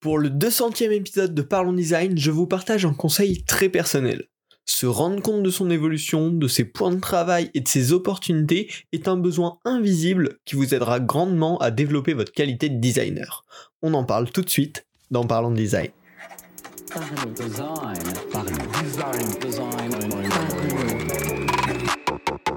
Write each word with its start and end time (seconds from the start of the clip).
Pour 0.00 0.18
le 0.18 0.30
200e 0.30 0.92
épisode 0.92 1.34
de 1.34 1.42
Parlons 1.42 1.72
Design, 1.72 2.16
je 2.16 2.30
vous 2.30 2.46
partage 2.46 2.84
un 2.84 2.94
conseil 2.94 3.42
très 3.42 3.68
personnel. 3.68 4.26
Se 4.64 4.86
rendre 4.86 5.20
compte 5.20 5.42
de 5.42 5.50
son 5.50 5.70
évolution, 5.70 6.30
de 6.30 6.46
ses 6.46 6.64
points 6.64 6.94
de 6.94 7.00
travail 7.00 7.50
et 7.54 7.60
de 7.60 7.66
ses 7.66 7.92
opportunités 7.92 8.70
est 8.92 9.08
un 9.08 9.16
besoin 9.16 9.58
invisible 9.64 10.38
qui 10.44 10.54
vous 10.54 10.72
aidera 10.72 11.00
grandement 11.00 11.58
à 11.58 11.72
développer 11.72 12.14
votre 12.14 12.30
qualité 12.30 12.68
de 12.68 12.78
designer. 12.78 13.44
On 13.82 13.92
en 13.94 14.04
parle 14.04 14.30
tout 14.30 14.42
de 14.42 14.48
suite 14.48 14.86
dans 15.10 15.24
Parlons 15.24 15.50
Design. 15.50 15.90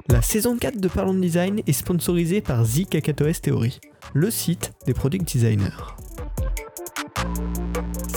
La 0.08 0.22
saison 0.22 0.56
4 0.56 0.78
de 0.78 0.86
Parlons 0.86 1.14
Design 1.14 1.60
est 1.66 1.72
sponsorisée 1.72 2.40
par 2.40 2.62
The 2.64 2.88
Kakatoes 2.88 3.40
Theory, 3.42 3.80
le 4.14 4.30
site 4.30 4.72
des 4.86 4.94
product 4.94 5.24
designers. 5.32 6.01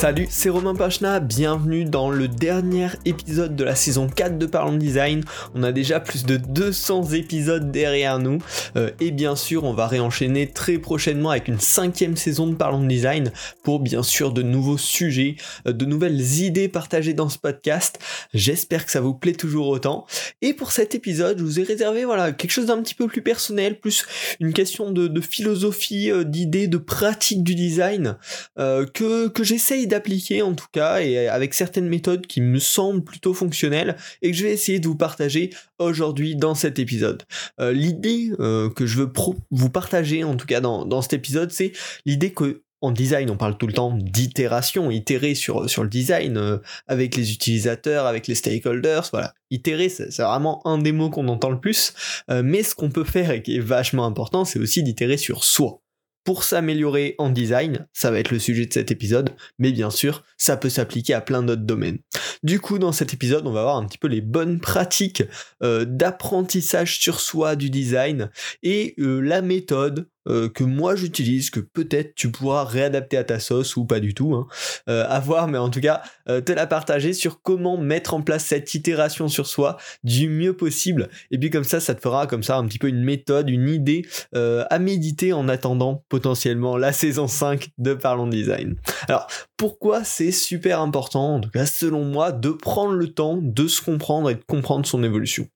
Salut, 0.06 0.28
c'est 0.30 0.50
Romain 0.50 0.76
Pachna, 0.76 1.20
bienvenue 1.20 1.84
dans 1.84 2.12
le 2.12 2.28
dernier 2.28 2.90
épisode 3.06 3.56
de 3.56 3.64
la 3.64 3.74
saison 3.74 4.08
4 4.08 4.38
de 4.38 4.46
Parlons 4.46 4.78
Design. 4.78 5.24
On 5.56 5.64
a 5.64 5.72
déjà 5.72 6.00
plus 6.00 6.26
de 6.26 6.38
200 6.38 7.14
épisodes 7.14 7.72
derrière 7.72 8.20
nous 8.20 8.38
euh, 8.76 8.92
et 9.00 9.10
bien 9.10 9.36
sûr 9.36 9.64
on 9.64 9.74
va 9.74 9.88
réenchaîner 9.88 10.52
très 10.52 10.78
prochainement 10.78 11.32
avec 11.32 11.48
une 11.48 11.60
cinquième 11.60 12.18
saison 12.18 12.46
de 12.46 12.54
Parlons 12.54 12.86
Design 12.86 13.32
pour 13.64 13.80
bien 13.80 14.04
sûr 14.04 14.32
de 14.32 14.44
nouveaux 14.44 14.78
sujets, 14.78 15.38
euh, 15.68 15.74
de 15.74 15.86
nouvelles 15.86 16.22
idées 16.22 16.68
partagées 16.68 17.16
dans 17.16 17.30
ce 17.30 17.40
podcast. 17.40 17.98
J'espère 18.32 18.86
que 18.86 18.92
ça 18.92 19.02
vous 19.02 19.16
plaît 19.16 19.34
toujours 19.34 19.70
autant. 19.70 20.06
Et 20.44 20.54
pour 20.54 20.72
cet 20.72 20.94
épisode, 20.94 21.40
je 21.40 21.44
vous 21.44 21.60
ai 21.60 21.64
réservé 21.64 22.06
voilà 22.06 22.32
quelque 22.32 22.52
chose 22.52 22.68
d'un 22.68 22.80
petit 22.84 22.94
peu 22.94 23.08
plus 23.08 23.24
personnel, 23.24 23.80
plus 23.80 24.06
une 24.40 24.54
question 24.54 24.92
de, 24.92 25.20
philosophie, 25.20 26.12
euh, 26.12 26.24
d'idées, 26.24 26.68
de 26.68 26.78
pratique 26.78 27.44
du 27.44 27.56
design 27.56 28.18
que, 28.56 29.30
que 29.30 29.44
j'essaye 29.44 29.88
d'appliquer 29.96 30.42
en 30.42 30.54
tout 30.54 30.68
cas 30.72 31.00
et 31.00 31.28
avec 31.28 31.54
certaines 31.54 31.88
méthodes 31.88 32.28
qui 32.28 32.42
me 32.42 32.60
semblent 32.60 33.04
plutôt 33.04 33.34
fonctionnelles 33.34 33.96
et 34.22 34.32
que 34.32 34.38
je 34.38 34.44
vais 34.44 34.52
essayer 34.52 34.80
de 34.80 34.88
vous 34.88 34.96
partager 34.96 35.52
aujourd'hui 35.80 36.36
dans 36.36 36.56
cet 36.56 36.80
épisode. 36.80 37.24
Euh, 37.60 37.72
l'idée 37.72 38.32
euh, 38.40 38.70
que 38.70 38.86
je 38.86 38.98
veux 38.98 39.12
vous 39.52 39.70
partager 39.70 40.24
en 40.24 40.36
tout 40.36 40.46
cas 40.46 40.60
dans, 40.60 40.86
dans 40.86 41.02
cet 41.02 41.14
épisode, 41.14 41.52
c'est 41.52 41.72
l'idée 42.06 42.34
que 42.34 42.62
en 42.82 42.92
design, 42.92 43.32
on 43.32 43.38
parle 43.38 43.58
tout 43.58 43.66
le 43.66 43.74
temps 43.74 43.98
d'itération, 43.98 44.92
itérer 44.92 45.34
sur, 45.34 45.68
sur 45.68 45.82
le 45.82 45.90
design 45.90 46.38
euh, 46.38 46.58
avec 46.88 47.16
les 47.16 47.32
utilisateurs, 47.32 48.06
avec 48.06 48.28
les 48.28 48.36
stakeholders, 48.36 49.10
voilà. 49.12 49.34
Itérer, 49.50 49.90
c'est 49.90 50.22
vraiment 50.22 50.62
un 50.68 50.78
des 50.78 50.92
mots 50.92 51.10
qu'on 51.10 51.28
entend 51.30 51.50
le 51.50 51.60
plus, 51.60 51.94
mais 52.30 52.64
ce 52.64 52.76
qu'on 52.76 52.90
peut 52.90 53.04
faire 53.04 53.32
et 53.32 53.42
qui 53.42 53.56
est 53.56 53.62
vachement 53.62 54.06
important, 54.06 54.44
c'est 54.44 54.60
aussi 54.60 54.84
d'itérer 54.84 55.18
sur 55.18 55.44
soi 55.44 55.82
pour 56.26 56.44
s'améliorer 56.44 57.16
en 57.20 57.30
design, 57.30 57.88
ça 57.94 58.12
va 58.12 58.20
être 58.20 58.32
le 58.32 58.40
sujet 58.40 58.66
de 58.66 58.74
cet 58.74 58.92
épisode, 58.92 59.30
mais 59.60 59.72
bien 59.72 59.92
sûr, 59.92 60.24
ça 60.38 60.58
peut 60.58 60.70
s'appliquer 60.70 61.14
à 61.14 61.22
plein 61.22 61.44
d'autres 61.44 61.62
domaines. 61.62 62.00
Du 62.44 62.60
coup, 62.60 62.80
dans 62.80 62.92
cet 62.92 63.14
épisode, 63.14 63.48
on 63.48 63.52
va 63.52 63.62
voir 63.62 63.78
un 63.78 63.86
petit 63.86 64.00
peu 64.00 64.08
les 64.08 64.22
bonnes 64.22 64.60
pratiques 64.60 65.24
euh, 65.64 65.86
d'apprentissage 65.86 67.00
sur 67.00 67.22
soi 67.22 67.56
du 67.56 67.70
design 67.70 68.30
et 68.64 68.96
euh, 69.00 69.22
la 69.22 69.42
méthode 69.42 70.10
euh, 70.28 70.50
que 70.50 70.64
moi 70.64 70.96
j'utilise, 70.96 71.50
que 71.50 71.60
peut-être 71.60 72.16
tu 72.16 72.32
pourras 72.32 72.64
réadapter 72.64 73.18
à 73.18 73.24
ta 73.24 73.40
sauce 73.40 73.76
ou 73.76 73.86
pas 73.86 74.00
du 74.00 74.14
tout, 74.14 74.34
hein. 74.34 74.48
euh, 74.90 75.06
à 75.08 75.20
voir, 75.20 75.48
mais 75.48 75.58
en 75.58 75.70
tout 75.70 75.82
cas, 75.82 76.02
euh, 76.30 76.42
te 76.42 76.52
la 76.52 76.68
partager 76.68 77.14
sur 77.14 77.42
comment 77.42 77.78
mettre 77.78 78.14
en 78.14 78.22
place 78.22 78.46
cette 78.46 78.74
itération 78.74 79.28
sur 79.28 79.48
soi 79.48 79.78
du 80.04 80.30
mieux 80.30 80.56
possible. 80.56 81.10
Et 81.32 81.38
puis 81.38 81.50
comme 81.50 81.64
ça, 81.64 81.80
ça 81.80 81.96
te 81.96 82.02
fera 82.02 82.28
comme 82.28 82.44
ça 82.44 82.58
un 82.58 82.66
petit 82.66 82.80
peu 82.80 82.88
une 82.88 83.04
méthode, 83.04 83.50
une 83.50 83.70
idée 83.70 84.06
à 84.34 84.80
méditer 84.80 85.34
en 85.34 85.48
attendant 85.48 86.04
potentiellement 86.10 86.78
la 86.78 86.92
saison 86.92 87.28
5 87.28 87.70
de 87.78 87.94
Parlons 87.94 88.28
Design. 88.28 88.76
Alors, 89.08 89.28
pourquoi 89.58 90.04
c'est 90.04 90.32
super 90.32 90.82
important, 90.82 91.36
en 91.36 91.40
tout 91.40 91.50
cas 91.50 91.66
selon 91.66 92.04
moi, 92.04 92.32
de 92.32 92.50
prendre 92.50 92.94
le 92.94 93.08
temps 93.08 93.40
de 93.42 93.68
se 93.68 93.82
comprendre 93.82 94.30
et 94.30 94.36
de 94.36 94.44
comprendre 94.44 94.86
son 94.86 95.04
évolution? 95.04 95.48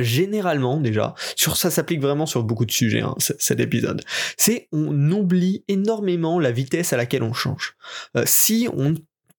Généralement 0.00 0.78
déjà, 0.80 1.14
sur 1.36 1.56
ça 1.56 1.70
s'applique 1.70 2.00
vraiment 2.00 2.26
sur 2.26 2.42
beaucoup 2.42 2.66
de 2.66 2.72
sujets, 2.72 3.02
hein, 3.02 3.14
cet 3.18 3.60
épisode, 3.60 4.02
c'est 4.36 4.68
on 4.72 5.10
oublie 5.10 5.64
énormément 5.68 6.40
la 6.40 6.50
vitesse 6.50 6.92
à 6.92 6.96
laquelle 6.96 7.22
on 7.22 7.32
change. 7.32 7.76
Euh, 8.16 8.24
si 8.26 8.68
on, 8.72 8.94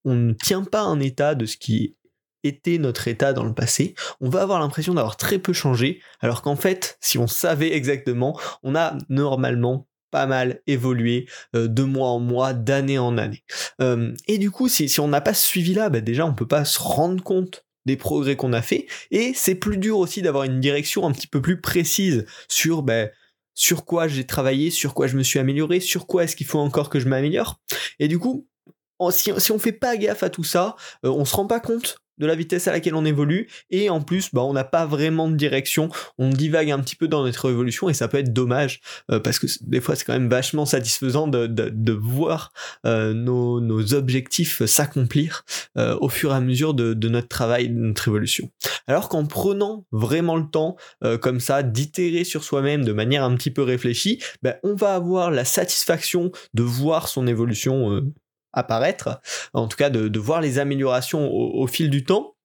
ne 0.05 0.31
tient 0.33 0.63
pas 0.63 0.83
un 0.83 1.01
état 1.01 1.35
de 1.35 1.45
ce 1.45 1.57
qui 1.57 1.97
était 2.43 2.77
notre 2.77 3.09
état 3.09 3.33
dans 3.33 3.43
le 3.43 3.53
passé, 3.53 3.93
on 4.21 4.29
va 4.29 4.41
avoir 4.41 4.61
l'impression 4.61 4.93
d'avoir 4.93 5.17
très 5.17 5.37
peu 5.37 5.51
changé, 5.51 6.01
alors 6.21 6.41
qu'en 6.41 6.55
fait, 6.55 6.97
si 7.01 7.17
on 7.17 7.27
savait 7.27 7.73
exactement, 7.73 8.39
on 8.63 8.73
a 8.73 8.97
normalement 9.09 9.87
pas 10.11 10.27
mal 10.27 10.61
évolué 10.65 11.27
euh, 11.55 11.67
de 11.67 11.83
mois 11.83 12.09
en 12.09 12.19
mois, 12.19 12.53
d'année 12.53 12.97
en 12.97 13.17
année. 13.17 13.43
Euh, 13.81 14.13
et 14.27 14.37
du 14.37 14.49
coup, 14.51 14.69
si, 14.69 14.89
on 14.99 15.09
n'a 15.09 15.19
pas 15.19 15.33
suivi 15.33 15.73
là, 15.73 15.89
bah 15.89 15.99
déjà 15.99 16.25
on 16.25 16.33
peut 16.33 16.47
pas 16.47 16.63
se 16.63 16.79
rendre 16.79 17.21
compte 17.21 17.66
des 17.87 17.97
progrès 17.97 18.35
qu'on 18.35 18.53
a 18.53 18.61
fait 18.61 18.85
et 19.09 19.33
c'est 19.33 19.55
plus 19.55 19.77
dur 19.77 19.97
aussi 19.97 20.21
d'avoir 20.21 20.43
une 20.43 20.59
direction 20.59 21.07
un 21.07 21.11
petit 21.11 21.25
peu 21.25 21.41
plus 21.41 21.59
précise 21.59 22.25
sur 22.47 22.83
ben, 22.83 23.09
sur 23.55 23.85
quoi 23.85 24.07
j'ai 24.07 24.25
travaillé, 24.25 24.69
sur 24.69 24.93
quoi 24.93 25.07
je 25.07 25.17
me 25.17 25.23
suis 25.23 25.39
amélioré, 25.39 25.79
sur 25.79 26.05
quoi 26.05 26.25
est-ce 26.25 26.35
qu'il 26.35 26.45
faut 26.45 26.59
encore 26.59 26.91
que 26.91 26.99
je 26.99 27.07
m'améliore. 27.07 27.59
Et 27.97 28.07
du 28.07 28.19
coup, 28.19 28.47
si, 29.09 29.31
on 29.51 29.57
fait 29.57 29.71
pas 29.71 29.97
gaffe 29.97 30.21
à 30.21 30.29
tout 30.29 30.43
ça, 30.43 30.75
euh, 31.03 31.09
on 31.09 31.25
se 31.25 31.35
rend 31.35 31.47
pas 31.47 31.59
compte 31.59 31.97
de 32.17 32.25
la 32.25 32.35
vitesse 32.35 32.67
à 32.67 32.71
laquelle 32.71 32.95
on 32.95 33.05
évolue. 33.05 33.47
Et 33.69 33.89
en 33.89 34.01
plus 34.01 34.33
bah 34.33 34.41
on 34.41 34.53
n'a 34.53 34.63
pas 34.63 34.85
vraiment 34.85 35.29
de 35.29 35.35
direction. 35.35 35.89
On 36.17 36.29
divague 36.29 36.71
un 36.71 36.79
petit 36.79 36.95
peu 36.95 37.07
dans 37.07 37.23
notre 37.23 37.49
évolution 37.49 37.89
et 37.89 37.93
ça 37.93 38.07
peut 38.07 38.17
être 38.17 38.33
dommage 38.33 38.81
euh, 39.11 39.19
parce 39.19 39.39
que 39.39 39.47
des 39.61 39.81
fois 39.81 39.95
c'est 39.95 40.05
quand 40.05 40.13
même 40.13 40.29
vachement 40.29 40.65
satisfaisant 40.65 41.27
de, 41.27 41.47
de, 41.47 41.93
voir 41.93 42.51
euh, 42.85 43.13
nos, 43.13 43.59
nos, 43.59 43.93
objectifs 43.93 44.65
s'accomplir 44.65 45.45
euh, 45.77 45.97
au 46.01 46.09
fur 46.09 46.31
et 46.31 46.35
à 46.35 46.41
mesure 46.41 46.73
de, 46.73 46.93
de, 46.93 47.09
notre 47.09 47.27
travail 47.27 47.69
de 47.69 47.79
notre 47.79 48.07
évolution. 48.07 48.51
Alors 48.87 49.09
qu'en 49.09 49.25
prenant 49.25 49.85
vraiment 49.91 50.35
le 50.35 50.47
temps 50.49 50.77
comme 51.21 51.39
ça 51.39 51.63
d'itérer 51.63 52.23
sur 52.23 52.43
soi-même 52.43 52.83
de 52.83 52.93
manière 52.93 53.23
un 53.23 53.35
petit 53.35 53.51
peu 53.51 53.61
réfléchie 53.61 54.21
bah, 54.41 54.55
on 54.63 54.75
va 54.75 54.95
avoir 54.95 55.31
la 55.31 55.45
satisfaction 55.45 56.31
de 56.53 56.63
voir 56.63 57.07
son 57.07 57.27
évolution 57.27 58.01
apparaître, 58.53 59.21
en 59.53 59.67
tout 59.67 59.77
cas 59.77 59.89
de, 59.89 60.19
voir 60.19 60.41
les 60.41 60.59
améliorations 60.59 61.31
au, 61.31 61.67
fil 61.67 61.89
du 61.89 62.03
temps. 62.03 62.35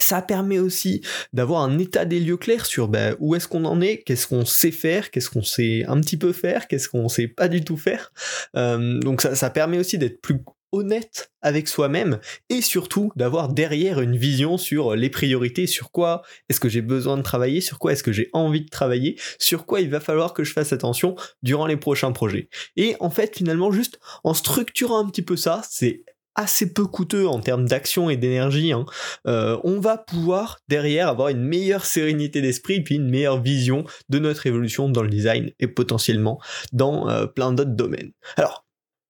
Ça 0.00 0.20
permet 0.20 0.58
aussi 0.58 1.02
d'avoir 1.32 1.62
un 1.62 1.78
état 1.78 2.04
des 2.04 2.20
lieux 2.20 2.36
clair 2.36 2.66
sur 2.66 2.88
ben, 2.88 3.16
où 3.20 3.34
est-ce 3.34 3.48
qu'on 3.48 3.64
en 3.64 3.80
est, 3.80 3.98
qu'est-ce 3.98 4.26
qu'on 4.26 4.44
sait 4.44 4.72
faire, 4.72 5.10
qu'est-ce 5.10 5.30
qu'on 5.30 5.42
sait 5.42 5.84
un 5.86 6.00
petit 6.00 6.16
peu 6.16 6.32
faire, 6.32 6.66
qu'est-ce 6.66 6.88
qu'on 6.88 7.08
sait 7.08 7.28
pas 7.28 7.48
du 7.48 7.64
tout 7.64 7.76
faire. 7.76 8.12
Euh, 8.56 8.98
donc 9.00 9.22
ça, 9.22 9.34
ça 9.34 9.50
permet 9.50 9.78
aussi 9.78 9.96
d'être 9.96 10.20
plus 10.20 10.42
honnête 10.74 11.30
avec 11.40 11.68
soi-même 11.68 12.18
et 12.50 12.60
surtout 12.60 13.12
d'avoir 13.16 13.48
derrière 13.48 14.00
une 14.00 14.16
vision 14.16 14.58
sur 14.58 14.96
les 14.96 15.10
priorités, 15.10 15.66
sur 15.66 15.90
quoi 15.90 16.22
est-ce 16.48 16.60
que 16.60 16.68
j'ai 16.68 16.82
besoin 16.82 17.16
de 17.16 17.22
travailler, 17.22 17.60
sur 17.60 17.78
quoi 17.78 17.92
est-ce 17.92 18.02
que 18.02 18.12
j'ai 18.12 18.30
envie 18.32 18.64
de 18.64 18.70
travailler, 18.70 19.18
sur 19.38 19.66
quoi 19.66 19.80
il 19.80 19.90
va 19.90 20.00
falloir 20.00 20.34
que 20.34 20.44
je 20.44 20.52
fasse 20.52 20.72
attention 20.72 21.16
durant 21.42 21.66
les 21.66 21.76
prochains 21.76 22.12
projets. 22.12 22.48
Et 22.76 22.96
en 23.00 23.10
fait, 23.10 23.36
finalement, 23.36 23.70
juste 23.72 23.98
en 24.24 24.34
structurant 24.34 24.98
un 24.98 25.08
petit 25.08 25.22
peu 25.22 25.36
ça, 25.36 25.62
c'est 25.68 26.04
assez 26.34 26.72
peu 26.72 26.86
coûteux 26.86 27.28
en 27.28 27.40
termes 27.40 27.66
d'action 27.66 28.10
et 28.10 28.16
d'énergie, 28.16 28.72
hein, 28.72 28.84
euh, 29.26 29.58
on 29.62 29.78
va 29.78 29.98
pouvoir 29.98 30.58
derrière 30.68 31.08
avoir 31.08 31.28
une 31.28 31.42
meilleure 31.42 31.84
sérénité 31.84 32.42
d'esprit 32.42 32.82
puis 32.82 32.96
une 32.96 33.08
meilleure 33.08 33.40
vision 33.40 33.84
de 34.08 34.18
notre 34.18 34.46
évolution 34.46 34.88
dans 34.88 35.02
le 35.02 35.08
design 35.08 35.52
et 35.60 35.68
potentiellement 35.68 36.40
dans 36.72 37.08
euh, 37.08 37.26
plein 37.26 37.52
d'autres 37.52 37.76
domaines. 37.76 38.12
Alors 38.36 38.63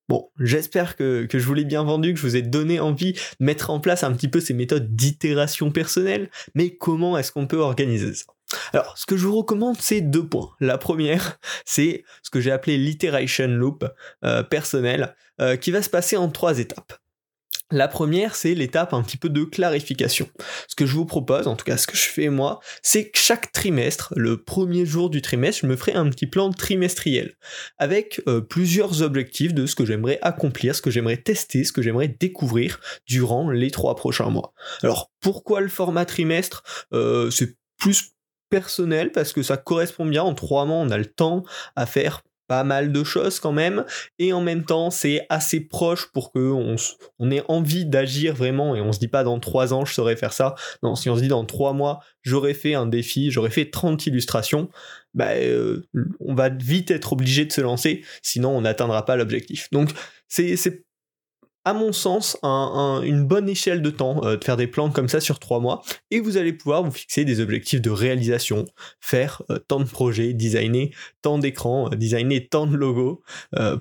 Bon, 0.09 0.31
j'espère 0.39 0.97
que, 0.97 1.27
je 1.33 1.47
vous 1.47 1.55
l'ai 1.55 1.65
bien 1.65 1.83
vendu, 1.83 2.13
que 2.13 2.21
je 2.21 2.27
vous 2.27 2.37
ai 2.37 2.43
donné 2.43 2.79
envie 2.79 3.15
de 3.15 3.19
mettre 3.41 3.71
en 3.71 3.81
place 3.81 4.05
un 4.05 4.13
petit 4.13 4.29
peu 4.29 4.41
ces 4.41 4.53
méthodes 4.53 4.95
d'itération 4.95 5.71
personnelle, 5.71 6.31
mais 6.55 6.77
comment 6.77 7.17
est-ce 7.17 7.33
qu'on 7.33 7.47
peut 7.47 7.59
organiser 7.59 8.15
ça? 8.15 8.27
Alors, 8.73 8.97
ce 8.99 9.07
que 9.07 9.17
je 9.17 9.27
vous 9.27 9.37
recommande, 9.37 9.77
c'est 9.81 10.03
deux 10.03 10.27
points. 10.27 10.51
La 10.61 10.79
première, 10.79 11.39
c'est 11.65 12.05
ce 12.23 12.31
que 12.31 12.41
j'ai 12.41 12.53
appelé 12.53 12.77
l'iteration 12.77 13.49
loop 13.49 13.85
euh, 14.25 14.43
personnel, 14.43 15.17
euh, 15.41 15.57
qui 15.57 15.71
va 15.71 15.83
se 15.83 15.91
passer 15.91 16.17
en 16.17 16.29
trois 16.29 16.59
étapes. 16.59 16.93
La 17.71 17.89
première, 17.89 18.37
c'est 18.37 18.55
l'étape 18.55 18.93
un 18.93 19.03
petit 19.03 19.17
peu 19.17 19.31
de 19.31 19.43
clarification. 19.43 20.29
Ce 20.69 20.77
que 20.77 20.87
je 20.87 20.95
vous 20.95 21.07
propose, 21.07 21.49
en 21.49 21.57
tout 21.57 21.65
cas 21.65 21.77
ce 21.77 21.87
que 21.87 21.97
je 21.97 22.03
fais 22.03 22.29
moi, 22.29 22.61
c'est 22.83 23.09
que 23.09 23.19
chaque 23.19 23.53
trimestre, 23.53 24.13
le 24.17 24.43
premier 24.43 24.85
jour 24.85 25.09
du 25.09 25.23
trimestre, 25.23 25.63
je 25.63 25.67
me 25.67 25.75
ferai 25.75 25.93
un 25.93 26.09
petit 26.11 26.27
plan 26.27 26.53
trimestriel 26.53 27.37
avec 27.79 28.23
euh, 28.29 28.41
plusieurs 28.41 29.03
objectifs 29.03 29.55
de 29.55 29.67
ce 29.67 29.75
que 29.75 29.87
j'aimerais 29.87 30.19
accomplir, 30.21 30.77
ce 30.77 30.83
que 30.83 30.91
j'aimerais 30.91 31.17
tester, 31.17 31.65
ce 31.65 31.73
que 31.73 31.83
j'aimerais 31.83 32.09
découvrir 32.09 32.81
durant 33.07 33.51
les 33.51 33.71
trois 33.71 33.97
prochains 33.97 34.31
mois. 34.31 34.53
Alors 34.83 35.11
pourquoi 35.21 35.61
le 35.61 35.69
format 35.69 36.05
trimestre? 36.05 36.63
Euh, 36.93 37.31
C'est 37.31 37.57
plus 37.79 38.13
personnel 38.51 39.11
parce 39.11 39.33
que 39.33 39.43
ça 39.43 39.57
correspond 39.57 40.07
bien 40.07 40.23
en 40.23 40.35
trois 40.35 40.65
mois 40.65 40.77
on 40.77 40.91
a 40.91 40.99
le 40.99 41.07
temps 41.07 41.43
à 41.75 41.87
faire 41.87 42.23
pas 42.47 42.65
mal 42.65 42.93
de 42.93 43.05
choses 43.05 43.41
quand 43.41 43.53
même, 43.53 43.85
et 44.19 44.33
en 44.33 44.41
même 44.41 44.65
temps 44.65 44.91
c'est 44.91 45.27
assez 45.29 45.61
proche 45.61 46.11
pour 46.13 46.33
que 46.33 46.53
on, 47.19 47.31
ait 47.31 47.43
envie 47.49 47.87
d'agir 47.87 48.35
vraiment, 48.35 48.75
et 48.75 48.81
on 48.81 48.93
se 48.93 48.99
dit 48.99 49.09
pas 49.09 49.25
dans 49.25 49.41
trois 49.41 49.73
ans 49.73 49.85
je 49.85 49.95
saurais 49.95 50.17
faire 50.17 50.33
ça, 50.33 50.55
non, 50.83 50.95
si 50.95 51.09
on 51.11 51.17
se 51.17 51.23
dit 51.23 51.29
dans 51.29 51.45
trois 51.45 51.73
mois 51.73 52.01
j'aurais 52.23 52.55
fait 52.55 52.75
un 52.75 52.87
défi, 52.87 53.31
j'aurais 53.31 53.51
fait 53.51 53.71
30 53.71 54.07
illustrations, 54.07 54.69
bah, 55.15 55.33
euh, 55.35 55.87
on 56.21 56.35
va 56.35 56.49
vite 56.49 56.91
être 56.91 57.13
obligé 57.13 57.45
de 57.45 57.53
se 57.53 57.61
lancer, 57.61 58.05
sinon 58.23 58.51
on 58.51 58.63
n'atteindra 58.63 59.05
pas 59.05 59.17
l'objectif. 59.17 59.69
Donc 59.71 59.91
c'est 60.29 60.57
à 61.65 61.73
mon 61.73 61.93
sens, 61.93 62.37
une 62.43 63.25
bonne 63.25 63.49
échelle 63.49 63.83
de 63.83 63.91
temps 63.91 64.21
euh, 64.25 64.37
de 64.37 64.45
faire 64.45 64.57
des 64.57 64.67
plans 64.67 64.91
comme 64.91 65.09
ça 65.09 65.21
sur 65.21 65.39
trois 65.39 65.61
mois, 65.61 65.83
et 66.11 66.21
vous 66.21 66.37
allez 66.37 66.53
pouvoir 66.53 66.83
vous 66.83 66.91
fixer 66.91 67.25
des 67.25 67.41
objectifs 67.41 67.81
de 67.81 67.91
réalisation, 67.91 68.67
faire 69.01 69.43
euh, 69.51 69.59
tant 69.59 69.81
de 69.81 69.85
projets, 69.85 70.35
designer 70.35 70.91
tant 71.23 71.39
d'écrans, 71.39 71.91
euh, 71.91 71.97
designer 71.97 72.49
tant 72.49 72.67
de 72.67 72.77
logos, 72.77 73.23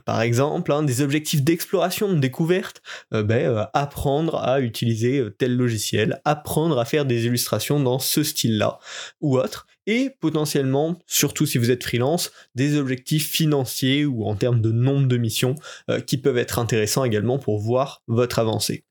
par 0.06 0.21
exemple, 0.21 0.71
hein, 0.71 0.83
des 0.83 1.01
objectifs 1.01 1.44
d'exploration, 1.44 2.12
de 2.12 2.19
découverte, 2.19 2.81
ben, 3.12 3.68
apprendre 3.74 4.36
à 4.38 4.59
utiliser 4.62 5.24
tel 5.38 5.56
logiciel, 5.56 6.21
apprendre 6.25 6.77
à 6.79 6.86
faire 6.86 7.06
des 7.06 7.25
illustrations 7.25 7.79
dans 7.79 8.00
ce 8.00 8.24
style-là, 8.24 8.79
ou 9.21 9.38
autre, 9.38 9.68
et 9.88 10.12
potentiellement, 10.19 11.00
surtout 11.06 11.45
si 11.45 11.57
vous 11.57 11.71
êtes 11.71 11.83
freelance, 11.83 12.31
des 12.56 12.77
objectifs 12.77 13.30
financiers 13.30 14.06
ou 14.06 14.25
en 14.25 14.35
termes 14.35 14.62
de 14.62 14.71
nombre 14.71 15.07
de 15.07 15.18
missions 15.18 15.56
euh, 15.89 16.00
qui 16.00 16.18
peuvent 16.18 16.38
être 16.38 16.59
intéressants 16.59 17.03
également 17.03 17.39
pour 17.39 17.59
voir 17.59 18.01
votre 18.07 18.39
avancée. 18.39 18.85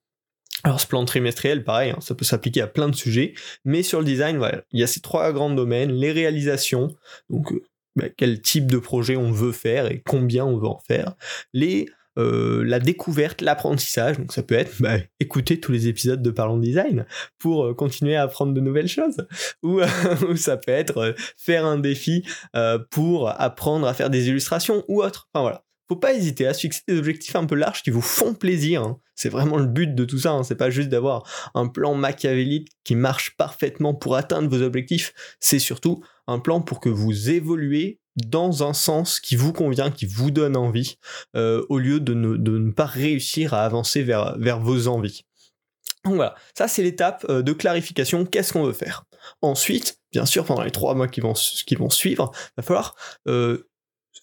Alors 0.65 0.81
ce 0.81 0.87
plan 0.87 1.05
trimestriel, 1.05 1.65
pareil, 1.65 1.91
hein, 1.91 1.99
ça 2.01 2.15
peut 2.15 2.25
s'appliquer 2.25 2.61
à 2.61 2.67
plein 2.67 2.89
de 2.89 2.95
sujets, 2.95 3.35
mais 3.65 3.83
sur 3.83 3.99
le 3.99 4.05
design, 4.05 4.41
il 4.71 4.81
y 4.81 4.85
a 4.85 4.87
ces 4.87 5.01
trois 5.01 5.33
grands 5.33 5.51
domaines, 5.51 5.91
les 5.91 6.13
réalisations, 6.13 6.95
donc 7.31 7.53
euh, 7.53 7.63
bah, 7.97 8.09
quel 8.17 8.41
type 8.41 8.71
de 8.71 8.79
projet 8.79 9.17
on 9.17 9.33
veut 9.33 9.53
faire 9.53 9.91
et 9.91 10.03
combien 10.07 10.45
on 10.45 10.57
veut 10.57 10.69
en 10.69 10.79
faire, 10.79 11.15
les 11.53 11.89
euh, 12.19 12.63
la 12.65 12.79
découverte, 12.79 13.41
l'apprentissage. 13.41 14.19
Donc 14.19 14.33
ça 14.33 14.43
peut 14.43 14.55
être 14.55 14.81
bah, 14.81 14.97
écouter 15.21 15.61
tous 15.61 15.73
les 15.73 15.89
épisodes 15.89 16.23
de 16.23 16.31
Parlons 16.31 16.59
Design 16.59 17.07
pour 17.39 17.65
euh, 17.65 17.75
continuer 17.75 18.17
à 18.17 18.23
apprendre 18.23 18.53
de 18.53 18.61
nouvelles 18.61 18.89
choses. 18.89 19.27
Ou, 19.63 19.81
ça 20.37 20.57
peut 20.57 20.73
être 20.73 20.99
euh, 20.99 21.13
faire 21.37 21.65
un 21.65 21.79
défi 21.79 22.25
pour 22.91 23.29
apprendre 23.29 23.87
à 23.87 23.95
faire 23.95 24.11
des 24.11 24.29
illustrations 24.29 24.85
ou 24.89 25.03
autre. 25.03 25.29
Enfin 25.33 25.43
voilà. 25.43 25.65
Faut 25.89 25.97
pas 25.97 26.15
hésiter 26.15 26.47
à 26.47 26.55
se 26.55 26.61
fixer 26.61 26.83
des 26.89 26.99
objectifs 26.99 27.37
un 27.37 27.45
peu 27.45 27.55
larges 27.55 27.83
qui 27.83 27.91
vous 27.91 28.01
font 28.01 28.35
plaisir. 28.35 28.83
Hein. 28.83 28.99
C'est 29.15 29.29
vraiment 29.29 29.59
le 29.59 29.67
but 29.67 29.95
de 29.95 30.05
tout 30.05 30.19
ça. 30.19 30.33
Hein. 30.33 30.43
C'est 30.43 30.57
pas 30.57 30.71
juste 30.71 30.89
d'avoir 30.89 31.25
un 31.55 31.69
plan 31.69 31.95
machiavélique 31.95 32.69
qui 32.85 32.95
marche 32.95 33.37
parfaitement 33.37 33.95
pour 33.95 34.17
atteindre 34.17 34.49
vos 34.49 34.63
objectifs. 34.63 35.13
C'est 35.41 35.59
surtout 35.59 36.03
un 36.27 36.39
plan 36.39 36.61
pour 36.61 36.81
que 36.81 36.89
vous 36.89 37.31
évoluez 37.31 38.01
dans 38.17 38.67
un 38.67 38.75
sens 38.75 39.21
qui 39.21 39.37
vous 39.37 39.53
convient, 39.53 39.91
qui 39.91 40.07
vous 40.07 40.31
donne 40.31 40.57
envie, 40.57 40.99
euh, 41.37 41.65
au 41.69 41.79
lieu 41.79 42.01
de 42.01 42.15
ne, 42.15 42.71
pas 42.73 42.87
réussir 42.87 43.55
à 43.55 43.65
avancer 43.65 44.03
vers, 44.03 44.39
vers 44.39 44.61
vos 44.61 44.89
envies. 44.89 45.25
Donc 46.05 46.17
voilà, 46.17 46.35
ça 46.57 46.69
c'est 46.69 46.83
l'étape 46.83 47.25
euh, 47.29 47.43
de 47.43 47.53
clarification, 47.53 48.25
qu'est-ce 48.25 48.53
qu'on 48.53 48.65
veut 48.65 48.73
faire? 48.73 49.05
Ensuite, 49.41 50.01
bien 50.11 50.27
sûr, 50.27 50.45
pendant 50.45 50.63
les 50.63 50.73
trois 50.73 50.95
mois 50.95 51.07
qui 51.09 51.21
vont, 51.21 51.35
qui 51.35 51.75
vont 51.77 51.91
suivre, 51.91 52.33
il 52.35 52.53
va 52.57 52.63
falloir 52.63 52.97
euh, 53.29 53.69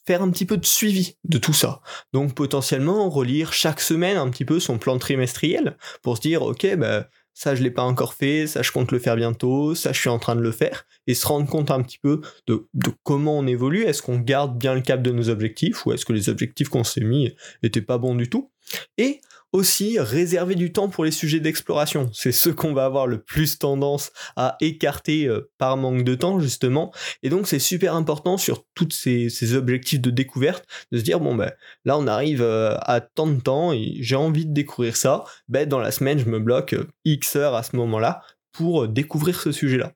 faire 0.06 0.22
un 0.22 0.30
petit 0.30 0.46
peu 0.46 0.58
de 0.58 0.66
suivi 0.66 1.16
de 1.24 1.38
tout 1.38 1.54
ça. 1.54 1.82
Donc 2.14 2.36
potentiellement 2.36 3.10
relire 3.10 3.54
chaque 3.54 3.80
semaine 3.80 4.18
un 4.18 4.30
petit 4.30 4.46
peu 4.46 4.60
son 4.60 4.78
plan 4.78 4.98
trimestriel 5.00 5.78
pour 6.02 6.18
se 6.18 6.22
dire, 6.22 6.42
ok, 6.42 6.76
bah, 6.76 7.08
ça 7.40 7.56
je 7.56 7.64
l'ai 7.64 7.72
pas 7.72 7.84
encore 7.84 8.16
fait, 8.16 8.48
ça 8.48 8.64
je 8.64 8.72
compte 8.74 8.92
le 8.92 9.00
faire 9.00 9.16
bientôt, 9.16 9.74
ça 9.74 9.94
je 9.94 10.00
suis 10.00 10.10
en 10.10 10.20
train 10.20 10.36
de 10.36 10.42
le 10.42 10.52
faire, 10.52 10.86
et 11.08 11.14
se 11.14 11.26
rendre 11.26 11.50
compte 11.50 11.72
un 11.72 11.82
petit 11.82 11.98
peu 11.98 12.20
de, 12.48 12.68
comment 13.04 13.40
on 13.40 13.48
évolue, 13.48 13.84
est-ce 13.84 14.02
qu'on 14.02 14.20
garde 14.20 14.60
bien 14.60 14.76
le 14.76 14.82
cap 14.82 15.02
de 15.02 15.12
nos 15.12 15.30
objectifs, 15.30 15.86
ou 15.86 15.94
est-ce 15.94 16.06
que 16.06 16.12
les 16.12 16.28
objectifs 16.28 16.68
qu'on 16.68 16.84
s'est 16.84 17.00
mis 17.00 17.34
étaient 17.64 17.82
pas 17.82 17.98
bons 17.98 18.16
du 18.16 18.30
tout, 18.30 18.52
et 18.98 19.22
aussi, 19.52 20.00
réserver 20.00 20.56
du 20.56 20.72
temps 20.72 20.90
pour 20.90 21.06
les 21.06 21.12
sujets 21.12 21.40
d'exploration. 21.40 22.10
C'est 22.14 22.32
ce 22.32 22.50
qu'on 22.50 22.74
va 22.74 22.86
avoir 22.86 23.08
le 23.08 23.22
plus 23.22 23.58
tendance 23.58 24.12
à 24.36 24.58
écarter 24.62 25.26
euh, 25.26 25.50
par 25.58 25.78
manque 25.78 26.04
de 26.04 26.16
temps, 26.16 26.40
justement. 26.40 26.94
Et 27.24 27.30
donc, 27.30 27.48
c'est 27.48 27.60
super 27.60 27.96
important 27.96 28.38
sur 28.38 28.66
tous 28.76 28.92
ces, 28.92 29.56
objectifs 29.56 30.02
de 30.02 30.12
découverte 30.12 30.66
de 30.92 31.00
se 31.00 31.04
dire, 31.04 31.20
bon, 31.20 31.36
ben, 31.36 31.52
là, 31.86 31.98
on 31.98 32.06
arrive 32.06 32.42
euh, 32.42 32.76
à 32.82 33.02
tant 33.02 33.28
de 33.28 33.40
temps 33.40 33.74
et 33.74 33.98
j'ai 34.00 34.16
envie 34.16 34.46
de 34.46 34.54
découvrir 34.54 34.96
ça. 34.96 35.24
Ben, 35.48 35.68
dans 35.68 35.80
la 35.80 35.92
semaine, 35.92 36.20
je 36.20 36.26
me 36.26 36.40
bloque 36.40 36.74
euh, 36.74 36.88
X 37.06 37.36
heures 37.36 37.56
à 37.56 37.64
ce 37.64 37.76
moment-là 37.76 38.22
pour 38.52 38.88
découvrir 38.88 39.40
ce 39.40 39.52
sujet-là. 39.52 39.94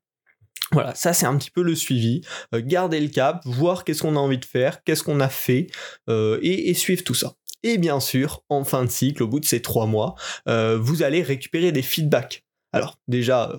Voilà, 0.71 0.95
ça 0.95 1.13
c'est 1.13 1.27
un 1.27 1.37
petit 1.37 1.51
peu 1.51 1.61
le 1.61 1.75
suivi. 1.75 2.21
garder 2.53 2.99
le 2.99 3.09
cap, 3.09 3.41
voir 3.45 3.83
qu'est-ce 3.83 4.01
qu'on 4.01 4.15
a 4.15 4.19
envie 4.19 4.39
de 4.39 4.45
faire, 4.45 4.83
qu'est-ce 4.83 5.03
qu'on 5.03 5.19
a 5.19 5.29
fait, 5.29 5.67
et, 6.07 6.73
suivre 6.73 7.03
tout 7.03 7.13
ça. 7.13 7.35
Et 7.63 7.77
bien 7.77 7.99
sûr, 7.99 8.43
en 8.49 8.63
fin 8.63 8.83
de 8.83 8.89
cycle, 8.89 9.23
au 9.23 9.27
bout 9.27 9.39
de 9.39 9.45
ces 9.45 9.61
trois 9.61 9.85
mois, 9.85 10.15
euh, 10.47 10.77
vous 10.79 11.01
allez 11.01 11.23
récupérer 11.23 11.71
des 11.71 11.81
feedbacks. 11.81 12.43
Alors 12.73 12.99
déjà, 13.07 13.51
euh, 13.51 13.57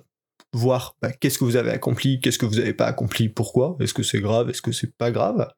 voir 0.53 0.97
bah, 1.03 1.11
qu'est-ce 1.13 1.39
que 1.39 1.45
vous 1.45 1.57
avez 1.57 1.71
accompli, 1.71 2.21
qu'est-ce 2.21 2.39
que 2.39 2.47
vous 2.47 2.57
n'avez 2.57 2.75
pas 2.75 2.87
accompli, 2.87 3.29
pourquoi, 3.29 3.77
est-ce 3.81 3.95
que 3.95 4.03
c'est 4.03 4.21
grave, 4.21 4.51
est-ce 4.51 4.63
que 4.63 4.73
c'est 4.73 4.95
pas 4.95 5.11
grave. 5.11 5.49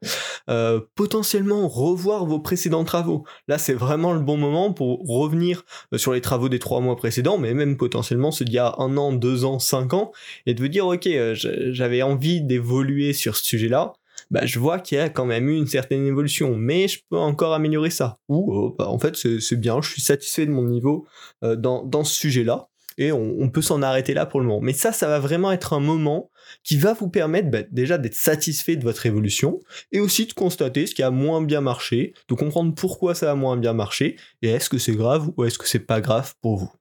Euh, 0.49 0.81
potentiellement 0.95 1.69
revoir 1.69 2.25
vos 2.25 2.39
précédents 2.39 2.85
travaux. 2.85 3.25
Là, 3.49 3.59
c'est 3.59 3.75
vraiment 3.75 4.13
le 4.13 4.21
bon 4.21 4.37
moment 4.37 4.73
pour 4.73 5.01
revenir 5.07 5.65
sur 5.97 6.13
les 6.13 6.21
travaux 6.21 6.49
des 6.49 6.59
trois 6.59 6.81
mois 6.81 6.97
précédents, 6.97 7.37
mais 7.37 7.53
même 7.53 7.77
potentiellement 7.77 8.31
ceux 8.31 8.45
d'il 8.45 8.55
y 8.55 8.59
a 8.59 8.75
un 8.79 8.97
an, 8.97 9.13
deux 9.13 9.45
ans, 9.45 9.59
cinq 9.59 9.93
ans, 9.93 10.13
et 10.47 10.55
de 10.55 10.63
vous 10.63 10.69
dire, 10.69 10.87
ok, 10.87 11.09
j'avais 11.35 12.03
envie 12.03 12.41
d'évoluer 12.41 13.13
sur 13.13 13.37
ce 13.37 13.45
sujet-là, 13.45 13.93
bah, 14.31 14.45
je 14.45 14.59
vois 14.59 14.81
qu'il 14.81 14.99
y 14.99 15.01
a 15.01 15.09
quand 15.09 15.27
même 15.27 15.49
eu 15.49 15.57
une 15.57 15.67
certaine 15.67 16.07
évolution, 16.07 16.57
mais 16.57 16.89
je 16.89 17.01
peux 17.09 17.17
encore 17.17 17.55
améliorer 17.55 17.91
ça. 17.91 18.17
Ou 18.29 18.53
oh, 18.53 18.77
bah, 18.79 18.89
en 18.89 18.99
fait 18.99 19.17
c'est 19.17 19.57
bien, 19.57 19.81
je 19.81 19.91
suis 19.91 20.03
satisfait 20.03 20.47
de 20.47 20.51
mon 20.51 20.65
niveau 20.65 21.07
euh, 21.45 21.57
dans, 21.57 21.85
dans, 21.85 22.05
ce 22.05 22.15
sujet-là, 22.15 22.69
et 22.99 23.13
on, 23.13 23.51
peut 23.51 23.63
s'en 23.63 23.83
arrêter 23.83 24.15
là 24.15 24.25
pour 24.27 24.41
le 24.41 24.47
moment. 24.47 24.61
Mais 24.61 24.73
ça, 24.73 24.91
ça 24.91 25.07
va 25.07 25.19
vraiment 25.19 25.53
être 25.53 25.75
un 25.75 25.81
moment 25.81 26.31
qui 26.65 26.79
va 26.79 26.95
vous 26.95 27.11
permettre 27.11 27.51
bah, 27.51 27.63
déjà 27.71 27.99
d'être 27.99 28.15
satisfait 28.15 28.77
de 28.77 28.85
votre 28.85 29.07
évolution, 29.07 29.61
et 29.93 30.01
aussi 30.01 30.27
de 30.27 30.33
constater 30.33 30.87
ce 30.87 30.95
qui 30.95 31.03
a 31.03 31.11
moins 31.11 31.43
bien 31.43 31.61
marché, 31.61 32.15
de 32.29 32.35
comprendre 32.35 32.75
pourquoi 32.75 33.15
ça 33.15 33.31
a 33.31 33.35
moins 33.35 33.57
bien 33.57 33.75
marché, 33.75 34.17
et 34.43 34.49
est-ce 34.49 34.71
que 34.71 34.79
c'est 34.79 34.95
grave 34.95 35.31
ou 35.37 35.45
est-ce 35.45 35.59
que 35.59 35.69
c'est 35.69 35.81
pas 35.81 36.01
grave 36.01 36.35
pour 36.41 36.57
vous. 36.57 36.73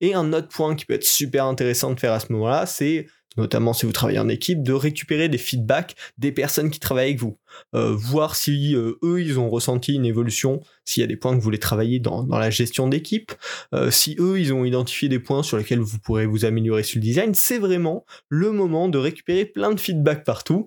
Et 0.00 0.14
un 0.14 0.32
autre 0.32 0.48
point 0.48 0.74
qui 0.74 0.84
peut 0.84 0.94
être 0.94 1.04
super 1.04 1.44
intéressant 1.46 1.92
de 1.94 2.00
faire 2.00 2.12
à 2.12 2.20
ce 2.20 2.32
moment-là, 2.32 2.66
c'est 2.66 3.06
notamment 3.36 3.72
si 3.72 3.86
vous 3.86 3.92
travaillez 3.92 4.18
en 4.18 4.28
équipe, 4.28 4.62
de 4.62 4.72
récupérer 4.72 5.28
des 5.28 5.38
feedbacks 5.38 5.94
des 6.18 6.32
personnes 6.32 6.70
qui 6.70 6.80
travaillent 6.80 7.08
avec 7.08 7.20
vous. 7.20 7.38
Euh, 7.74 7.94
voir 7.94 8.36
si 8.36 8.74
euh, 8.74 8.98
eux, 9.02 9.20
ils 9.20 9.38
ont 9.38 9.48
ressenti 9.48 9.94
une 9.94 10.04
évolution, 10.04 10.60
s'il 10.84 11.00
y 11.00 11.04
a 11.04 11.06
des 11.06 11.16
points 11.16 11.32
que 11.32 11.36
vous 11.36 11.42
voulez 11.42 11.58
travailler 11.58 12.00
dans, 12.00 12.26
la 12.26 12.50
gestion 12.50 12.88
d'équipe, 12.88 13.32
euh, 13.74 13.90
si 13.90 14.16
eux, 14.18 14.38
ils 14.38 14.52
ont 14.52 14.64
identifié 14.64 15.08
des 15.08 15.18
points 15.18 15.42
sur 15.42 15.56
lesquels 15.56 15.80
vous 15.80 15.98
pourrez 15.98 16.26
vous 16.26 16.44
améliorer 16.44 16.82
sur 16.82 16.98
le 16.98 17.02
design, 17.02 17.34
c'est 17.34 17.58
vraiment 17.58 18.04
le 18.28 18.52
moment 18.52 18.88
de 18.88 18.98
récupérer 18.98 19.44
plein 19.46 19.72
de 19.72 19.80
feedbacks 19.80 20.24
partout 20.24 20.66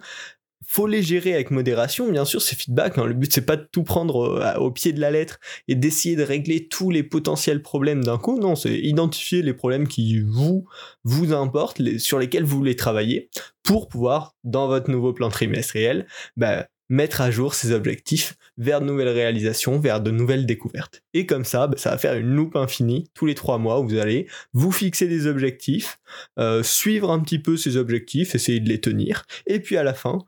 faut 0.71 0.85
les 0.85 1.01
gérer 1.01 1.33
avec 1.33 1.49
modération, 1.49 2.11
bien 2.11 2.25
sûr, 2.25 2.43
ces 2.43 2.55
feedbacks. 2.55 2.99
Hein. 2.99 3.07
Le 3.07 3.15
but, 3.15 3.33
c'est 3.33 3.41
pas 3.41 3.55
de 3.55 3.67
tout 3.71 3.81
prendre 3.81 4.39
euh, 4.39 4.53
au 4.59 4.69
pied 4.69 4.93
de 4.93 5.01
la 5.01 5.09
lettre 5.09 5.39
et 5.67 5.73
d'essayer 5.73 6.15
de 6.15 6.21
régler 6.21 6.67
tous 6.67 6.91
les 6.91 7.01
potentiels 7.01 7.63
problèmes 7.63 8.03
d'un 8.03 8.19
coup. 8.19 8.39
Non, 8.39 8.55
c'est 8.55 8.77
identifier 8.77 9.41
les 9.41 9.55
problèmes 9.55 9.87
qui 9.87 10.19
vous, 10.19 10.67
vous 11.03 11.33
importent, 11.33 11.81
sur 11.97 12.19
lesquels 12.19 12.43
vous 12.43 12.55
voulez 12.55 12.75
travailler 12.75 13.31
pour 13.63 13.87
pouvoir, 13.87 14.35
dans 14.43 14.67
votre 14.67 14.91
nouveau 14.91 15.11
plan 15.11 15.29
trimestriel, 15.29 16.05
bah, 16.37 16.67
mettre 16.87 17.21
à 17.21 17.31
jour 17.31 17.55
ces 17.55 17.71
objectifs 17.71 18.35
vers 18.59 18.79
de 18.79 18.85
nouvelles 18.85 19.09
réalisations, 19.09 19.79
vers 19.79 20.01
de 20.01 20.11
nouvelles 20.11 20.45
découvertes. 20.45 21.01
Et 21.15 21.25
comme 21.25 21.45
ça, 21.45 21.65
bah, 21.65 21.77
ça 21.79 21.89
va 21.89 21.97
faire 21.97 22.13
une 22.13 22.35
loupe 22.35 22.55
infinie. 22.55 23.09
Tous 23.15 23.25
les 23.25 23.33
trois 23.33 23.57
mois, 23.57 23.79
vous 23.79 23.97
allez 23.97 24.27
vous 24.53 24.71
fixer 24.71 25.07
des 25.07 25.25
objectifs, 25.25 25.97
euh, 26.37 26.61
suivre 26.61 27.09
un 27.09 27.21
petit 27.21 27.39
peu 27.39 27.57
ces 27.57 27.75
objectifs, 27.75 28.35
essayer 28.35 28.59
de 28.59 28.69
les 28.69 28.79
tenir, 28.79 29.25
et 29.47 29.59
puis 29.59 29.75
à 29.75 29.83
la 29.83 29.95
fin, 29.95 30.19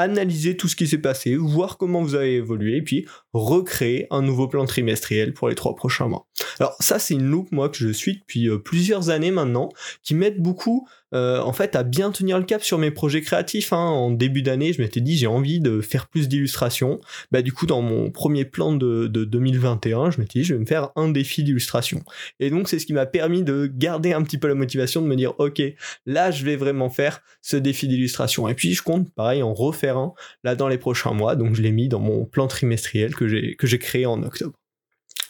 analyser 0.00 0.56
tout 0.56 0.68
ce 0.68 0.76
qui 0.76 0.86
s'est 0.86 0.98
passé, 0.98 1.36
voir 1.36 1.78
comment 1.78 2.02
vous 2.02 2.14
avez 2.14 2.36
évolué, 2.36 2.76
et 2.76 2.82
puis 2.82 3.06
recréer 3.32 4.06
un 4.10 4.22
nouveau 4.22 4.48
plan 4.48 4.64
trimestriel 4.64 5.32
pour 5.32 5.48
les 5.48 5.54
trois 5.54 5.74
prochains 5.74 6.08
mois. 6.08 6.26
Alors 6.58 6.76
ça, 6.80 6.98
c'est 6.98 7.14
une 7.14 7.28
loupe, 7.28 7.52
moi, 7.52 7.68
que 7.68 7.76
je 7.76 7.88
suis 7.88 8.18
depuis 8.18 8.48
euh, 8.48 8.58
plusieurs 8.58 9.10
années 9.10 9.30
maintenant, 9.30 9.70
qui 10.02 10.14
m'aide 10.14 10.40
beaucoup 10.40 10.86
euh, 11.12 11.40
en 11.40 11.52
fait 11.52 11.74
à 11.74 11.82
bien 11.82 12.12
tenir 12.12 12.38
le 12.38 12.44
cap 12.44 12.62
sur 12.62 12.78
mes 12.78 12.90
projets 12.90 13.20
créatifs. 13.20 13.72
Hein. 13.72 13.78
En 13.78 14.10
début 14.10 14.42
d'année, 14.42 14.72
je 14.72 14.80
m'étais 14.80 15.00
dit 15.00 15.16
j'ai 15.16 15.26
envie 15.26 15.60
de 15.60 15.80
faire 15.80 16.06
plus 16.06 16.28
d'illustrations. 16.28 17.00
Bah 17.32 17.42
du 17.42 17.52
coup 17.52 17.66
dans 17.66 17.82
mon 17.82 18.10
premier 18.10 18.44
plan 18.44 18.72
de, 18.72 19.06
2021, 19.06 20.10
je 20.10 20.20
m'étais 20.20 20.40
dit 20.40 20.44
je 20.44 20.54
vais 20.54 20.60
me 20.60 20.66
faire 20.66 20.90
un 20.96 21.08
défi 21.08 21.42
d'illustration. 21.42 22.02
Et 22.38 22.50
donc 22.50 22.68
c'est 22.68 22.78
ce 22.78 22.86
qui 22.86 22.92
m'a 22.92 23.06
permis 23.06 23.42
de 23.42 23.70
garder 23.72 24.12
un 24.12 24.22
petit 24.22 24.38
peu 24.38 24.48
la 24.48 24.54
motivation 24.54 25.02
de 25.02 25.06
me 25.06 25.16
dire 25.16 25.34
ok 25.38 25.60
là 26.06 26.30
je 26.30 26.44
vais 26.44 26.56
vraiment 26.56 26.90
faire 26.90 27.22
ce 27.42 27.56
défi 27.56 27.88
d'illustration. 27.88 28.48
Et 28.48 28.54
puis 28.54 28.74
je 28.74 28.82
compte 28.82 29.10
pareil 29.12 29.42
en 29.42 29.52
refaire 29.52 29.98
un 29.98 30.12
là 30.44 30.54
dans 30.54 30.68
les 30.68 30.78
prochains 30.78 31.12
mois. 31.12 31.34
Donc 31.34 31.54
je 31.54 31.62
l'ai 31.62 31.72
mis 31.72 31.88
dans 31.88 32.00
mon 32.00 32.24
plan 32.24 32.46
trimestriel 32.46 33.14
que 33.28 33.66
j'ai 33.66 33.78
créé 33.78 34.06
en 34.06 34.22
octobre. 34.22 34.54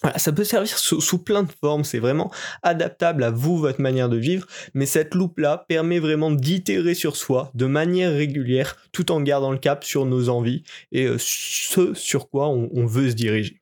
Voilà, 0.02 0.18
ça 0.18 0.32
peut 0.32 0.44
servir 0.44 0.78
sous, 0.78 1.18
plein 1.18 1.42
de 1.42 1.52
formes, 1.60 1.84
c'est 1.84 1.98
vraiment 1.98 2.32
adaptable 2.62 3.22
à 3.22 3.30
vous, 3.30 3.58
votre 3.58 3.82
manière 3.82 4.08
de 4.08 4.16
vivre, 4.16 4.46
mais 4.72 4.86
cette 4.86 5.14
loupe-là 5.14 5.66
permet 5.68 5.98
vraiment 5.98 6.30
d'itérer 6.30 6.94
sur 6.94 7.16
soi 7.16 7.50
de 7.54 7.66
manière 7.66 8.12
régulière, 8.12 8.76
tout 8.92 9.12
en 9.12 9.20
gardant 9.20 9.52
le 9.52 9.58
cap 9.58 9.84
sur 9.84 10.06
nos 10.06 10.30
envies 10.30 10.62
et 10.90 11.04
euh, 11.04 11.16
ce 11.18 11.92
sur 11.92 12.30
quoi 12.30 12.48
on, 12.48 12.86
veut 12.86 13.10
se 13.10 13.14
diriger. 13.14 13.59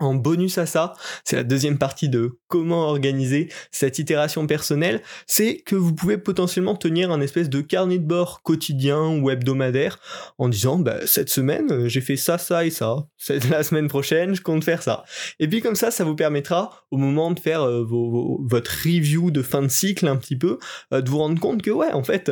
En 0.00 0.14
bonus 0.14 0.56
à 0.56 0.64
ça, 0.64 0.94
c'est 1.24 1.36
la 1.36 1.44
deuxième 1.44 1.76
partie 1.76 2.08
de 2.08 2.38
comment 2.48 2.88
organiser 2.88 3.50
cette 3.70 3.98
itération 3.98 4.46
personnelle, 4.46 5.02
c'est 5.26 5.58
que 5.58 5.76
vous 5.76 5.94
pouvez 5.94 6.16
potentiellement 6.16 6.74
tenir 6.74 7.10
un 7.10 7.20
espèce 7.20 7.50
de 7.50 7.60
carnet 7.60 7.98
de 7.98 8.06
bord 8.06 8.42
quotidien 8.42 9.08
ou 9.08 9.28
hebdomadaire 9.28 9.98
en 10.38 10.48
disant 10.48 10.78
bah, 10.78 11.06
cette 11.06 11.28
semaine 11.28 11.70
euh, 11.70 11.88
j'ai 11.88 12.00
fait 12.00 12.16
ça, 12.16 12.38
ça 12.38 12.64
et 12.64 12.70
ça, 12.70 12.96
la 13.50 13.62
semaine 13.62 13.88
prochaine 13.88 14.34
je 14.34 14.40
compte 14.40 14.64
faire 14.64 14.82
ça. 14.82 15.04
Et 15.38 15.46
puis 15.46 15.60
comme 15.60 15.76
ça, 15.76 15.90
ça 15.90 16.04
vous 16.04 16.16
permettra 16.16 16.86
au 16.90 16.96
moment 16.96 17.30
de 17.30 17.38
faire 17.38 17.62
euh, 17.62 17.84
votre 17.86 18.70
review 18.84 19.30
de 19.30 19.42
fin 19.42 19.60
de 19.60 19.68
cycle 19.68 20.08
un 20.08 20.16
petit 20.16 20.36
peu, 20.36 20.58
euh, 20.94 21.02
de 21.02 21.10
vous 21.10 21.18
rendre 21.18 21.38
compte 21.38 21.60
que 21.60 21.70
ouais 21.70 21.92
en 21.92 22.02
fait 22.02 22.30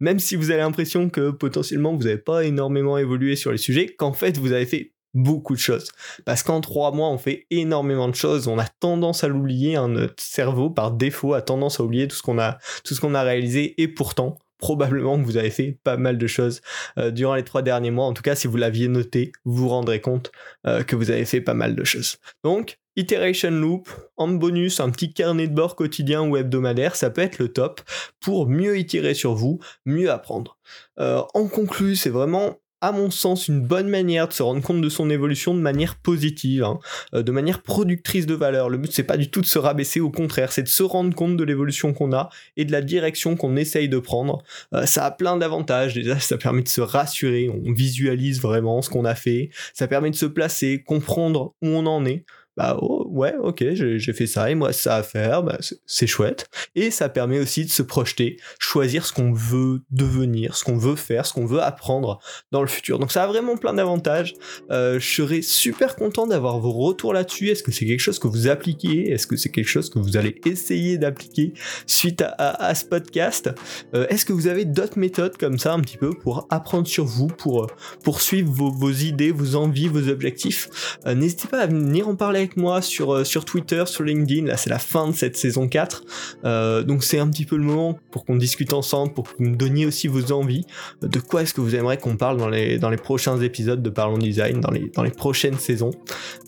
même 0.00 0.18
si 0.18 0.34
vous 0.34 0.50
avez 0.50 0.60
l'impression 0.60 1.10
que 1.10 1.30
potentiellement 1.30 1.94
vous 1.94 2.04
n'avez 2.04 2.16
pas 2.16 2.44
énormément 2.44 2.96
évolué 2.96 3.36
sur 3.36 3.52
les 3.52 3.58
sujets, 3.58 3.86
qu'en 3.86 4.14
fait 4.14 4.38
vous 4.38 4.52
avez 4.52 4.64
fait 4.64 4.94
beaucoup 5.14 5.54
de 5.54 5.60
choses. 5.60 5.90
Parce 6.24 6.42
qu'en 6.42 6.60
trois 6.60 6.92
mois, 6.92 7.08
on 7.08 7.18
fait 7.18 7.46
énormément 7.50 8.08
de 8.08 8.14
choses. 8.14 8.48
On 8.48 8.58
a 8.58 8.66
tendance 8.66 9.24
à 9.24 9.28
l'oublier. 9.28 9.76
Hein, 9.76 9.88
notre 9.88 10.22
cerveau, 10.22 10.70
par 10.70 10.92
défaut, 10.92 11.34
a 11.34 11.42
tendance 11.42 11.80
à 11.80 11.84
oublier 11.84 12.08
tout 12.08 12.16
ce 12.16 12.22
qu'on 12.22 12.38
a, 12.38 12.58
tout 12.84 12.94
ce 12.94 13.00
qu'on 13.00 13.14
a 13.14 13.22
réalisé. 13.22 13.80
Et 13.80 13.88
pourtant, 13.88 14.38
probablement 14.58 15.18
que 15.18 15.24
vous 15.24 15.36
avez 15.36 15.50
fait 15.50 15.78
pas 15.82 15.96
mal 15.96 16.18
de 16.18 16.26
choses 16.26 16.60
euh, 16.98 17.10
durant 17.10 17.34
les 17.34 17.44
trois 17.44 17.62
derniers 17.62 17.90
mois. 17.90 18.06
En 18.06 18.12
tout 18.12 18.22
cas, 18.22 18.34
si 18.36 18.46
vous 18.46 18.56
l'aviez 18.56 18.88
noté, 18.88 19.32
vous 19.44 19.56
vous 19.56 19.68
rendrez 19.68 20.00
compte 20.00 20.30
euh, 20.66 20.84
que 20.84 20.94
vous 20.94 21.10
avez 21.10 21.24
fait 21.24 21.40
pas 21.40 21.54
mal 21.54 21.74
de 21.74 21.82
choses. 21.82 22.18
Donc, 22.44 22.78
Iteration 22.96 23.50
Loop, 23.50 23.88
en 24.16 24.28
bonus, 24.28 24.80
un 24.80 24.90
petit 24.90 25.12
carnet 25.12 25.48
de 25.48 25.54
bord 25.54 25.76
quotidien 25.76 26.22
ou 26.22 26.36
hebdomadaire, 26.36 26.96
ça 26.96 27.08
peut 27.08 27.22
être 27.22 27.38
le 27.38 27.48
top 27.48 27.80
pour 28.20 28.48
mieux 28.48 28.78
itérer 28.78 29.14
sur 29.14 29.34
vous, 29.34 29.58
mieux 29.86 30.10
apprendre. 30.10 30.58
Euh, 30.98 31.22
en 31.34 31.46
conclu, 31.46 31.96
c'est 31.96 32.10
vraiment 32.10 32.58
à 32.80 32.92
mon 32.92 33.10
sens, 33.10 33.48
une 33.48 33.60
bonne 33.60 33.88
manière 33.88 34.28
de 34.28 34.32
se 34.32 34.42
rendre 34.42 34.62
compte 34.62 34.80
de 34.80 34.88
son 34.88 35.10
évolution 35.10 35.54
de 35.54 35.60
manière 35.60 35.96
positive, 35.96 36.64
hein, 36.64 36.78
euh, 37.14 37.22
de 37.22 37.32
manière 37.32 37.62
productrice 37.62 38.26
de 38.26 38.34
valeur. 38.34 38.68
Le 38.68 38.78
but, 38.78 38.92
c'est 38.92 39.02
pas 39.02 39.16
du 39.16 39.30
tout 39.30 39.40
de 39.40 39.46
se 39.46 39.58
rabaisser, 39.58 40.00
au 40.00 40.10
contraire, 40.10 40.52
c'est 40.52 40.62
de 40.62 40.68
se 40.68 40.82
rendre 40.82 41.14
compte 41.14 41.36
de 41.36 41.44
l'évolution 41.44 41.92
qu'on 41.92 42.12
a 42.12 42.30
et 42.56 42.64
de 42.64 42.72
la 42.72 42.82
direction 42.82 43.36
qu'on 43.36 43.56
essaye 43.56 43.88
de 43.88 43.98
prendre. 43.98 44.42
Euh, 44.74 44.86
ça 44.86 45.04
a 45.04 45.10
plein 45.10 45.36
d'avantages. 45.36 45.94
Déjà, 45.94 46.18
ça 46.18 46.38
permet 46.38 46.62
de 46.62 46.68
se 46.68 46.80
rassurer, 46.80 47.50
on 47.50 47.72
visualise 47.72 48.40
vraiment 48.40 48.82
ce 48.82 48.90
qu'on 48.90 49.04
a 49.04 49.14
fait. 49.14 49.50
Ça 49.74 49.86
permet 49.86 50.10
de 50.10 50.16
se 50.16 50.26
placer, 50.26 50.82
comprendre 50.82 51.54
où 51.62 51.68
on 51.68 51.86
en 51.86 52.04
est 52.04 52.24
bah 52.60 52.76
oh, 52.82 53.06
ouais, 53.08 53.34
ok, 53.42 53.64
j'ai 53.72 54.12
fait 54.12 54.26
ça 54.26 54.50
et 54.50 54.54
moi 54.54 54.74
ça 54.74 54.96
à 54.96 55.02
faire, 55.02 55.42
bah, 55.42 55.58
c'est 55.86 56.06
chouette. 56.06 56.46
Et 56.74 56.90
ça 56.90 57.08
permet 57.08 57.38
aussi 57.38 57.64
de 57.64 57.70
se 57.70 57.82
projeter, 57.82 58.36
choisir 58.58 59.06
ce 59.06 59.14
qu'on 59.14 59.32
veut 59.32 59.80
devenir, 59.90 60.54
ce 60.54 60.64
qu'on 60.64 60.76
veut 60.76 60.96
faire, 60.96 61.24
ce 61.24 61.32
qu'on 61.32 61.46
veut 61.46 61.62
apprendre 61.62 62.18
dans 62.52 62.60
le 62.60 62.68
futur. 62.68 62.98
Donc 62.98 63.12
ça 63.12 63.22
a 63.24 63.26
vraiment 63.26 63.56
plein 63.56 63.72
d'avantages. 63.72 64.34
Euh, 64.70 65.00
je 65.00 65.08
serais 65.14 65.40
super 65.40 65.96
content 65.96 66.26
d'avoir 66.26 66.58
vos 66.58 66.72
retours 66.72 67.14
là-dessus. 67.14 67.48
Est-ce 67.48 67.62
que 67.62 67.72
c'est 67.72 67.86
quelque 67.86 68.00
chose 68.00 68.18
que 68.18 68.28
vous 68.28 68.46
appliquez? 68.46 69.10
Est-ce 69.10 69.26
que 69.26 69.36
c'est 69.36 69.50
quelque 69.50 69.68
chose 69.68 69.88
que 69.88 69.98
vous 69.98 70.18
allez 70.18 70.38
essayer 70.44 70.98
d'appliquer 70.98 71.54
suite 71.86 72.22
à, 72.36 72.74
ce 72.74 72.84
podcast? 72.84 73.50
Euh, 73.94 74.06
Est-ce 74.08 74.26
que 74.26 74.34
vous 74.34 74.48
avez 74.48 74.66
d'autres 74.66 74.98
méthodes 74.98 75.38
comme 75.38 75.58
ça 75.58 75.72
un 75.72 75.80
petit 75.80 75.96
peu 75.96 76.10
pour 76.10 76.46
apprendre 76.50 76.86
sur 76.86 77.06
vous, 77.06 77.28
pour 77.28 77.68
poursuivre 78.04 78.52
vos, 78.52 78.70
vos 78.70 78.92
idées, 78.92 79.30
vos 79.30 79.56
envies, 79.56 79.88
vos 79.88 80.08
objectifs? 80.08 80.68
Euh, 81.06 81.14
N'hésitez 81.14 81.48
pas 81.48 81.60
à 81.60 81.66
venir 81.66 82.06
en 82.06 82.16
parler 82.16 82.40
avec 82.40 82.49
moi 82.56 82.82
sur, 82.82 83.14
euh, 83.14 83.24
sur 83.24 83.44
Twitter, 83.44 83.84
sur 83.86 84.04
LinkedIn. 84.04 84.46
Là, 84.46 84.56
c'est 84.56 84.70
la 84.70 84.78
fin 84.78 85.08
de 85.08 85.14
cette 85.14 85.36
saison 85.36 85.68
4. 85.68 86.04
Euh, 86.44 86.82
donc, 86.82 87.04
c'est 87.04 87.18
un 87.18 87.28
petit 87.28 87.44
peu 87.44 87.56
le 87.56 87.64
moment 87.64 87.98
pour 88.10 88.24
qu'on 88.24 88.36
discute 88.36 88.72
ensemble, 88.72 89.12
pour 89.12 89.24
que 89.24 89.36
vous 89.38 89.50
me 89.50 89.56
donniez 89.56 89.86
aussi 89.86 90.08
vos 90.08 90.32
envies. 90.32 90.64
De 91.02 91.18
quoi 91.18 91.42
est-ce 91.42 91.54
que 91.54 91.60
vous 91.60 91.74
aimeriez 91.74 91.98
qu'on 91.98 92.16
parle 92.16 92.36
dans 92.36 92.48
les, 92.48 92.78
dans 92.78 92.90
les 92.90 92.96
prochains 92.96 93.40
épisodes 93.40 93.82
de 93.82 93.90
Parlons 93.90 94.18
Design, 94.18 94.60
dans 94.60 94.70
les, 94.70 94.90
dans 94.94 95.02
les 95.02 95.10
prochaines 95.10 95.58
saisons? 95.58 95.90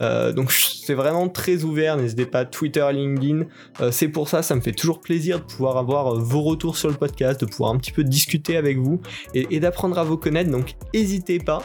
Euh, 0.01 0.33
donc, 0.33 0.53
c'est 0.53 0.95
vraiment 0.95 1.29
très 1.29 1.65
ouvert. 1.65 1.97
N'hésitez 1.97 2.27
pas, 2.27 2.45
Twitter, 2.45 2.87
LinkedIn. 2.93 3.45
c'est 3.91 4.09
pour 4.09 4.29
ça, 4.29 4.43
ça 4.43 4.55
me 4.55 4.61
fait 4.61 4.73
toujours 4.73 5.01
plaisir 5.01 5.41
de 5.41 5.45
pouvoir 5.45 5.77
avoir 5.77 6.15
vos 6.17 6.43
retours 6.43 6.77
sur 6.77 6.89
le 6.89 6.95
podcast, 6.95 7.41
de 7.41 7.47
pouvoir 7.47 7.73
un 7.73 7.79
petit 7.79 7.93
peu 7.93 8.05
discuter 8.05 8.57
avec 8.57 8.79
vous 8.79 9.01
et, 9.35 9.61
d'apprendre 9.61 9.99
à 9.99 10.05
vous 10.05 10.17
connaître. 10.17 10.51
Donc, 10.51 10.75
n'hésitez 10.95 11.39
pas. 11.39 11.63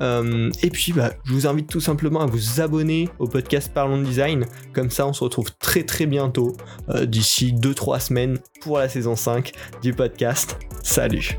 et 0.00 0.70
puis, 0.70 0.92
bah, 0.92 1.12
je 1.24 1.32
vous 1.32 1.46
invite 1.46 1.68
tout 1.68 1.80
simplement 1.80 2.20
à 2.20 2.26
vous 2.26 2.60
abonner 2.60 3.08
au 3.18 3.26
podcast 3.56 3.72
Parlons 3.72 4.02
Design. 4.02 4.44
Comme 4.74 4.90
ça, 4.90 5.06
on 5.06 5.14
se 5.14 5.24
retrouve 5.24 5.50
très 5.58 5.82
très 5.82 6.04
bientôt, 6.04 6.56
euh, 6.90 7.06
d'ici 7.06 7.54
2-3 7.54 8.00
semaines, 8.00 8.38
pour 8.60 8.78
la 8.78 8.88
saison 8.88 9.16
5 9.16 9.52
du 9.82 9.94
podcast. 9.94 10.58
Salut 10.82 11.38